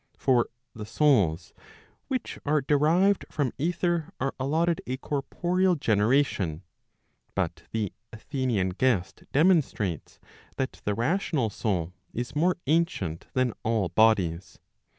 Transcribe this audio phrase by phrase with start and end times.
[0.17, 1.53] For the souls
[2.07, 6.63] which are derived from ether are allotted a corporeal generation;
[7.35, 10.19] but the Athenian guest demonstrates
[10.57, 14.57] that the rational soul is more ancient than all bodies.